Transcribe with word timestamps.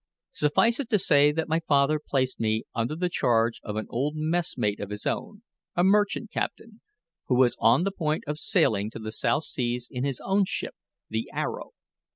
Suffice 0.31 0.79
it 0.79 0.89
to 0.89 0.97
say 0.97 1.31
that 1.31 1.47
my 1.47 1.59
father 1.59 1.99
placed 2.03 2.39
me 2.39 2.63
under 2.73 2.95
the 2.95 3.07
charge 3.07 3.59
of 3.61 3.75
an 3.75 3.85
old 3.91 4.15
messmate 4.15 4.79
of 4.79 4.89
his 4.89 5.05
own, 5.05 5.43
a 5.75 5.83
merchant 5.83 6.31
captain, 6.31 6.81
who 7.27 7.35
was 7.35 7.55
on 7.59 7.83
the 7.83 7.91
point 7.91 8.23
of 8.25 8.39
sailing 8.39 8.89
to 8.89 8.97
the 8.97 9.11
South 9.11 9.43
Seas 9.43 9.87
in 9.91 10.03
his 10.03 10.19
own 10.19 10.45
ship, 10.45 10.73
the 11.07 11.29
Arrow. 11.31 11.73